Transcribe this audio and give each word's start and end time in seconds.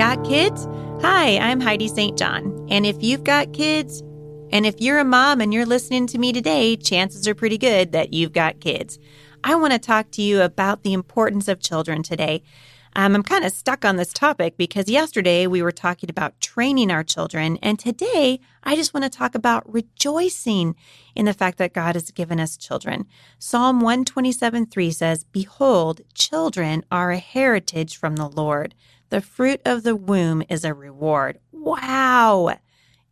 kids? 0.00 0.66
Hi, 1.02 1.36
I'm 1.36 1.60
Heidi 1.60 1.86
St. 1.86 2.16
John. 2.16 2.66
And 2.70 2.86
if 2.86 3.02
you've 3.02 3.22
got 3.22 3.52
kids, 3.52 4.00
and 4.50 4.64
if 4.64 4.80
you're 4.80 4.98
a 4.98 5.04
mom 5.04 5.42
and 5.42 5.52
you're 5.52 5.66
listening 5.66 6.06
to 6.06 6.18
me 6.18 6.32
today, 6.32 6.74
chances 6.76 7.28
are 7.28 7.34
pretty 7.34 7.58
good 7.58 7.92
that 7.92 8.14
you've 8.14 8.32
got 8.32 8.60
kids. 8.60 8.98
I 9.44 9.56
want 9.56 9.74
to 9.74 9.78
talk 9.78 10.10
to 10.12 10.22
you 10.22 10.40
about 10.40 10.84
the 10.84 10.94
importance 10.94 11.48
of 11.48 11.60
children 11.60 12.02
today. 12.02 12.42
Um, 12.96 13.14
I'm 13.14 13.22
kind 13.22 13.44
of 13.44 13.52
stuck 13.52 13.84
on 13.84 13.96
this 13.96 14.14
topic 14.14 14.56
because 14.56 14.88
yesterday 14.88 15.46
we 15.46 15.60
were 15.60 15.70
talking 15.70 16.08
about 16.08 16.40
training 16.40 16.90
our 16.90 17.04
children, 17.04 17.58
and 17.62 17.78
today 17.78 18.40
I 18.64 18.76
just 18.76 18.94
want 18.94 19.04
to 19.04 19.10
talk 19.10 19.34
about 19.34 19.70
rejoicing 19.70 20.76
in 21.14 21.26
the 21.26 21.34
fact 21.34 21.58
that 21.58 21.74
God 21.74 21.94
has 21.94 22.10
given 22.10 22.40
us 22.40 22.56
children. 22.56 23.04
Psalm 23.38 23.80
127 23.80 24.64
3 24.64 24.90
says, 24.92 25.24
Behold, 25.24 26.00
children 26.14 26.86
are 26.90 27.10
a 27.10 27.18
heritage 27.18 27.98
from 27.98 28.16
the 28.16 28.28
Lord. 28.28 28.74
The 29.10 29.20
fruit 29.20 29.60
of 29.64 29.82
the 29.82 29.96
womb 29.96 30.42
is 30.48 30.64
a 30.64 30.72
reward. 30.72 31.40
Wow! 31.50 32.56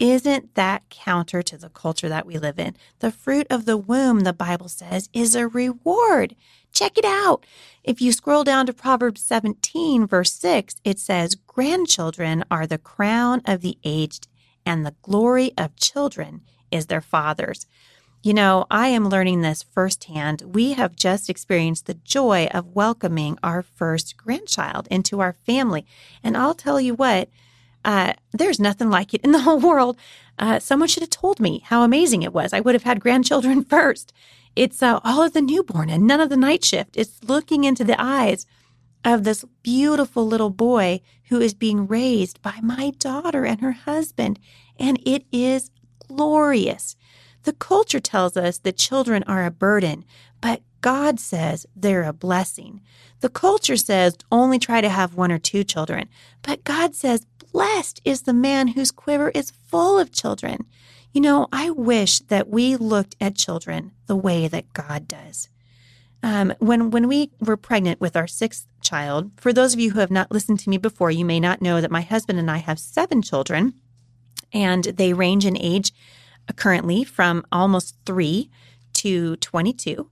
Isn't 0.00 0.56
that 0.56 0.88
counter 0.90 1.40
to 1.42 1.56
the 1.56 1.68
culture 1.68 2.08
that 2.08 2.26
we 2.26 2.36
live 2.36 2.58
in? 2.58 2.74
The 2.98 3.12
fruit 3.12 3.46
of 3.48 3.64
the 3.64 3.76
womb, 3.76 4.20
the 4.20 4.32
Bible 4.32 4.68
says, 4.68 5.08
is 5.12 5.36
a 5.36 5.46
reward. 5.46 6.34
Check 6.72 6.98
it 6.98 7.04
out. 7.04 7.46
If 7.84 8.02
you 8.02 8.10
scroll 8.10 8.42
down 8.42 8.66
to 8.66 8.72
Proverbs 8.72 9.22
17, 9.22 10.08
verse 10.08 10.32
6, 10.32 10.74
it 10.82 10.98
says, 10.98 11.36
Grandchildren 11.36 12.44
are 12.50 12.66
the 12.66 12.78
crown 12.78 13.40
of 13.44 13.60
the 13.60 13.78
aged, 13.84 14.26
and 14.66 14.84
the 14.84 14.96
glory 15.02 15.52
of 15.56 15.76
children 15.76 16.40
is 16.72 16.86
their 16.86 17.00
fathers. 17.00 17.66
You 18.24 18.32
know, 18.32 18.64
I 18.70 18.88
am 18.88 19.10
learning 19.10 19.42
this 19.42 19.62
firsthand. 19.62 20.54
We 20.54 20.72
have 20.72 20.96
just 20.96 21.28
experienced 21.28 21.84
the 21.84 21.92
joy 21.92 22.48
of 22.54 22.74
welcoming 22.74 23.38
our 23.42 23.60
first 23.60 24.16
grandchild 24.16 24.88
into 24.90 25.20
our 25.20 25.34
family. 25.44 25.84
And 26.22 26.34
I'll 26.34 26.54
tell 26.54 26.80
you 26.80 26.94
what, 26.94 27.28
uh, 27.84 28.14
there's 28.32 28.58
nothing 28.58 28.88
like 28.88 29.12
it 29.12 29.20
in 29.20 29.32
the 29.32 29.40
whole 29.42 29.60
world. 29.60 29.98
Uh, 30.38 30.58
someone 30.58 30.88
should 30.88 31.02
have 31.02 31.10
told 31.10 31.38
me 31.38 31.64
how 31.66 31.82
amazing 31.82 32.22
it 32.22 32.32
was. 32.32 32.54
I 32.54 32.60
would 32.60 32.74
have 32.74 32.84
had 32.84 32.98
grandchildren 32.98 33.62
first. 33.76 34.14
It's 34.56 34.82
uh, 34.82 35.00
all 35.04 35.22
of 35.22 35.34
the 35.34 35.42
newborn 35.42 35.90
and 35.90 36.06
none 36.06 36.22
of 36.22 36.30
the 36.30 36.38
night 36.38 36.64
shift. 36.64 36.96
It's 36.96 37.22
looking 37.24 37.64
into 37.64 37.84
the 37.84 38.00
eyes 38.00 38.46
of 39.04 39.24
this 39.24 39.44
beautiful 39.62 40.26
little 40.26 40.48
boy 40.48 41.02
who 41.24 41.42
is 41.42 41.52
being 41.52 41.86
raised 41.86 42.40
by 42.40 42.58
my 42.62 42.94
daughter 42.98 43.44
and 43.44 43.60
her 43.60 43.72
husband. 43.72 44.38
And 44.78 44.98
it 45.04 45.26
is 45.30 45.70
glorious. 46.08 46.96
The 47.44 47.52
culture 47.52 48.00
tells 48.00 48.36
us 48.36 48.58
that 48.58 48.76
children 48.76 49.22
are 49.24 49.44
a 49.44 49.50
burden, 49.50 50.04
but 50.40 50.62
God 50.80 51.20
says 51.20 51.66
they're 51.74 52.02
a 52.02 52.12
blessing. 52.12 52.82
The 53.20 53.28
culture 53.30 53.76
says 53.76 54.18
only 54.30 54.58
try 54.58 54.80
to 54.80 54.88
have 54.88 55.14
one 55.14 55.32
or 55.32 55.38
two 55.38 55.64
children, 55.64 56.08
but 56.42 56.64
God 56.64 56.94
says 56.94 57.26
blessed 57.52 58.00
is 58.04 58.22
the 58.22 58.34
man 58.34 58.68
whose 58.68 58.90
quiver 58.90 59.30
is 59.30 59.52
full 59.68 59.98
of 59.98 60.12
children. 60.12 60.66
You 61.12 61.20
know, 61.20 61.46
I 61.52 61.70
wish 61.70 62.18
that 62.20 62.48
we 62.48 62.76
looked 62.76 63.14
at 63.20 63.36
children 63.36 63.92
the 64.06 64.16
way 64.16 64.48
that 64.48 64.72
God 64.72 65.06
does. 65.06 65.48
Um, 66.22 66.54
when 66.58 66.90
when 66.90 67.06
we 67.06 67.30
were 67.40 67.56
pregnant 67.56 68.00
with 68.00 68.16
our 68.16 68.26
sixth 68.26 68.66
child, 68.82 69.30
for 69.36 69.52
those 69.52 69.74
of 69.74 69.80
you 69.80 69.92
who 69.92 70.00
have 70.00 70.10
not 70.10 70.32
listened 70.32 70.58
to 70.60 70.70
me 70.70 70.78
before, 70.78 71.10
you 71.10 71.24
may 71.24 71.38
not 71.38 71.62
know 71.62 71.80
that 71.80 71.90
my 71.90 72.00
husband 72.00 72.38
and 72.38 72.50
I 72.50 72.56
have 72.56 72.78
seven 72.78 73.20
children, 73.20 73.74
and 74.52 74.84
they 74.84 75.12
range 75.12 75.44
in 75.44 75.56
age 75.56 75.92
currently 76.56 77.04
from 77.04 77.44
almost 77.50 77.96
three 78.06 78.50
to 78.94 79.36
twenty-two, 79.36 80.08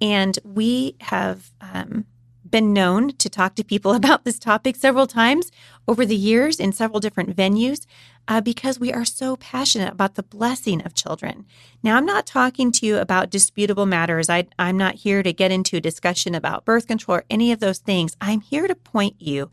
and 0.00 0.38
we 0.44 0.96
have 1.00 1.50
um, 1.60 2.06
been 2.48 2.72
known 2.72 3.12
to 3.16 3.28
talk 3.28 3.56
to 3.56 3.64
people 3.64 3.94
about 3.96 4.24
this 4.24 4.38
topic 4.38 4.76
several 4.76 5.08
times 5.08 5.50
over 5.88 6.06
the 6.06 6.16
years 6.16 6.60
in 6.60 6.72
several 6.72 7.00
different 7.00 7.34
venues 7.36 7.86
uh, 8.28 8.40
because 8.40 8.78
we 8.78 8.92
are 8.92 9.04
so 9.04 9.36
passionate 9.36 9.92
about 9.92 10.14
the 10.14 10.22
blessing 10.22 10.80
of 10.82 10.94
children. 10.94 11.44
Now, 11.82 11.96
I'm 11.96 12.06
not 12.06 12.26
talking 12.26 12.70
to 12.72 12.86
you 12.86 12.98
about 12.98 13.30
disputable 13.30 13.86
matters. 13.86 14.30
I, 14.30 14.46
I'm 14.58 14.76
not 14.76 14.96
here 14.96 15.22
to 15.24 15.32
get 15.32 15.50
into 15.50 15.76
a 15.76 15.80
discussion 15.80 16.34
about 16.34 16.64
birth 16.64 16.86
control 16.86 17.18
or 17.18 17.24
any 17.28 17.50
of 17.50 17.58
those 17.58 17.78
things. 17.78 18.16
I'm 18.20 18.40
here 18.40 18.68
to 18.68 18.76
point 18.76 19.16
you 19.18 19.50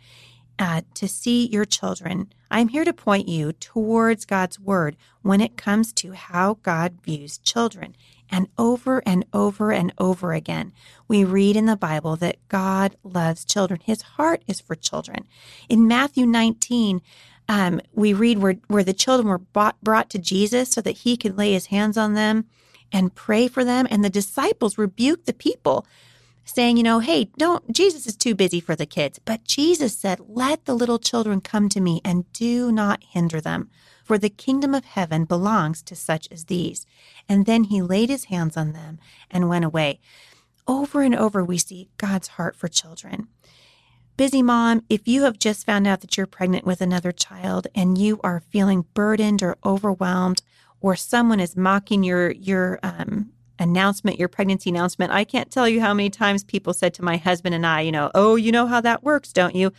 uh, 0.60 0.82
to 0.94 1.08
see 1.08 1.48
your 1.48 1.66
children. 1.66 2.32
I'm 2.52 2.70
here 2.70 2.86
to 2.86 2.94
point 2.94 3.28
you 3.28 3.54
towards 3.54 4.26
God's 4.26 4.60
word 4.60 4.98
when 5.22 5.42
it 5.42 5.58
comes 5.58 5.94
to 5.94 6.14
how 6.14 6.58
God 6.64 7.02
views 7.04 7.38
children. 7.38 7.96
And 8.32 8.48
over 8.58 9.02
and 9.06 9.26
over 9.34 9.72
and 9.72 9.92
over 9.98 10.34
again, 10.34 10.72
we 11.08 11.24
read 11.24 11.56
in 11.56 11.66
the 11.66 11.76
Bible 11.76 12.16
that 12.18 12.38
God 12.48 12.96
loves 13.04 13.46
children. 13.46 13.80
His 13.84 14.02
heart 14.02 14.44
is 14.48 14.62
for 14.62 14.76
children. 14.76 15.28
In 15.68 15.88
Matthew 15.88 16.26
19, 16.28 17.02
um, 17.48 17.82
we 17.94 18.14
read 18.14 18.38
where, 18.38 18.58
where 18.68 18.84
the 18.84 18.94
children 18.94 19.28
were 19.28 19.40
brought, 19.40 19.82
brought 19.82 20.10
to 20.12 20.20
Jesus 20.20 20.70
so 20.70 20.82
that 20.82 21.00
he 21.00 21.18
could 21.18 21.38
lay 21.38 21.54
his 21.54 21.68
hands 21.68 21.98
on 21.98 22.14
them 22.14 22.46
and 22.92 23.16
pray 23.16 23.48
for 23.48 23.66
them. 23.66 23.88
And 23.90 24.04
the 24.06 24.10
disciples 24.10 24.78
rebuked 24.78 25.26
the 25.26 25.34
people, 25.34 25.86
saying, 26.46 26.78
you 26.78 26.84
know, 26.84 27.00
hey, 27.00 27.30
don't, 27.38 27.72
Jesus 27.72 28.08
is 28.08 28.16
too 28.16 28.36
busy 28.36 28.60
for 28.60 28.76
the 28.76 28.86
kids. 28.86 29.20
But 29.24 29.44
Jesus 29.44 29.98
said, 29.98 30.20
let 30.28 30.66
the 30.66 30.74
little 30.74 31.00
children 31.00 31.42
come 31.42 31.70
to 31.70 31.80
me 31.80 32.02
and 32.04 32.32
do 32.34 32.72
not 32.72 33.04
hinder 33.04 33.40
them 33.40 33.70
for 34.10 34.18
the 34.18 34.28
kingdom 34.28 34.74
of 34.74 34.86
heaven 34.86 35.24
belongs 35.24 35.84
to 35.84 35.96
such 35.96 36.28
as 36.32 36.46
these. 36.46 36.88
And 37.30 37.46
then 37.46 37.66
he 37.66 37.80
laid 37.80 38.10
his 38.10 38.24
hands 38.24 38.58
on 38.58 38.72
them 38.74 38.98
and 39.30 39.48
went 39.48 39.66
away. 39.66 40.00
Over 40.68 41.04
and 41.04 41.14
over, 41.14 41.44
we 41.44 41.60
see 41.60 41.90
God's 41.98 42.30
heart 42.30 42.56
for 42.56 42.68
children. 42.68 43.28
Busy 44.18 44.42
mom, 44.42 44.84
if 44.90 45.08
you 45.08 45.26
have 45.26 45.38
just 45.38 45.64
found 45.64 45.86
out 45.86 46.02
that 46.02 46.18
you're 46.18 46.26
pregnant 46.26 46.66
with 46.66 46.82
another 46.82 47.12
child 47.12 47.68
and 47.76 48.00
you 48.00 48.20
are 48.24 48.40
feeling 48.40 48.86
burdened 48.96 49.44
or 49.44 49.58
overwhelmed, 49.64 50.42
or 50.82 50.96
someone 50.96 51.40
is 51.40 51.56
mocking 51.56 52.04
your 52.04 52.32
your 52.32 52.80
um, 52.82 53.32
announcement, 53.60 54.20
your 54.20 54.28
pregnancy 54.28 54.70
announcement, 54.70 55.12
I 55.12 55.24
can't 55.24 55.52
tell 55.52 55.68
you 55.68 55.82
how 55.82 55.94
many 55.94 56.10
times 56.10 56.44
people 56.44 56.74
said 56.74 56.94
to 56.96 57.04
my 57.04 57.18
husband 57.18 57.56
and 57.56 57.66
I, 57.66 57.82
you 57.82 57.92
know, 57.92 58.12
oh, 58.16 58.36
you 58.36 58.52
know 58.52 58.68
how 58.68 58.82
that 58.82 59.04
works, 59.04 59.34
don't 59.34 59.56
you? 59.56 59.72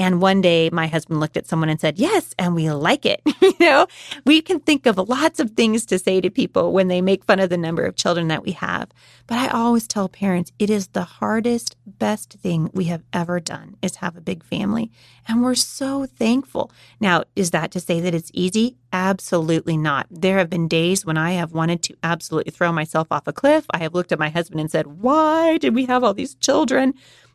And 0.00 0.22
one 0.22 0.40
day 0.40 0.70
my 0.72 0.86
husband 0.86 1.20
looked 1.20 1.36
at 1.36 1.46
someone 1.46 1.68
and 1.68 1.78
said, 1.78 1.98
Yes, 1.98 2.34
and 2.38 2.54
we 2.54 2.70
like 2.70 3.04
it. 3.04 3.20
you 3.42 3.52
know, 3.60 3.86
we 4.24 4.40
can 4.40 4.58
think 4.58 4.86
of 4.86 4.96
lots 4.96 5.38
of 5.38 5.50
things 5.50 5.84
to 5.86 5.98
say 5.98 6.22
to 6.22 6.30
people 6.30 6.72
when 6.72 6.88
they 6.88 7.02
make 7.02 7.22
fun 7.26 7.38
of 7.38 7.50
the 7.50 7.58
number 7.58 7.84
of 7.84 7.96
children 7.96 8.28
that 8.28 8.42
we 8.42 8.52
have. 8.52 8.88
But 9.26 9.36
I 9.36 9.48
always 9.48 9.86
tell 9.86 10.08
parents 10.08 10.52
it 10.58 10.70
is 10.70 10.88
the 10.88 11.04
hardest, 11.04 11.76
best 11.86 12.32
thing 12.32 12.70
we 12.72 12.84
have 12.84 13.02
ever 13.12 13.40
done 13.40 13.76
is 13.82 13.96
have 13.96 14.16
a 14.16 14.22
big 14.22 14.42
family. 14.42 14.90
And 15.28 15.42
we're 15.42 15.54
so 15.54 16.06
thankful. 16.06 16.72
Now, 16.98 17.24
is 17.36 17.50
that 17.50 17.70
to 17.72 17.80
say 17.80 18.00
that 18.00 18.14
it's 18.14 18.30
easy? 18.32 18.78
Absolutely 18.94 19.76
not. 19.76 20.06
There 20.10 20.38
have 20.38 20.48
been 20.48 20.66
days 20.66 21.04
when 21.04 21.18
I 21.18 21.32
have 21.32 21.52
wanted 21.52 21.82
to 21.84 21.96
absolutely 22.02 22.52
throw 22.52 22.72
myself 22.72 23.08
off 23.10 23.26
a 23.26 23.34
cliff. 23.34 23.66
I 23.70 23.78
have 23.78 23.92
looked 23.92 24.12
at 24.12 24.18
my 24.18 24.30
husband 24.30 24.60
and 24.62 24.70
said, 24.70 24.86
Why 24.86 25.58
did 25.58 25.74
we 25.74 25.84
have 25.84 26.02
all 26.02 26.14
these 26.14 26.36
children? 26.36 26.94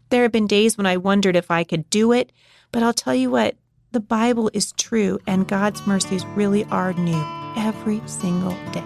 There 0.09 0.23
have 0.23 0.31
been 0.31 0.47
days 0.47 0.77
when 0.77 0.85
I 0.85 0.97
wondered 0.97 1.35
if 1.35 1.51
I 1.51 1.63
could 1.63 1.89
do 1.89 2.11
it. 2.11 2.31
But 2.71 2.83
I'll 2.83 2.93
tell 2.93 3.15
you 3.15 3.29
what, 3.31 3.55
the 3.91 3.99
Bible 3.99 4.51
is 4.53 4.73
true 4.73 5.19
and 5.25 5.47
God's 5.47 5.85
mercies 5.87 6.25
really 6.35 6.65
are 6.65 6.93
new 6.93 7.23
every 7.55 8.01
single 8.05 8.51
day. 8.71 8.83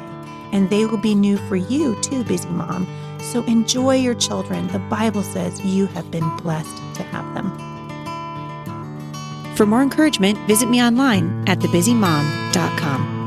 And 0.52 0.70
they 0.70 0.86
will 0.86 0.98
be 0.98 1.16
new 1.16 1.38
for 1.48 1.56
you 1.56 2.00
too, 2.02 2.24
busy 2.24 2.50
mom. 2.50 2.88
So 3.20 3.44
enjoy 3.46 3.96
your 3.96 4.16
children. 4.16 4.68
The 4.68 4.80
Bible 4.80 5.24
says 5.24 5.64
you 5.66 5.88
have 5.88 6.10
been 6.12 6.38
blessed 6.38 6.78
to 6.96 7.04
have 7.04 7.34
them. 7.34 7.50
For 9.56 9.66
more 9.66 9.82
encouragement, 9.82 10.38
visit 10.48 10.70
me 10.70 10.82
online 10.82 11.44
at 11.48 11.60
thebusymom.com. 11.60 13.19